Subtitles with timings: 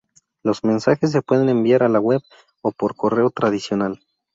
[0.41, 2.23] Los mensajes se pueden enviar a la web
[2.63, 4.01] o por correo tradicional.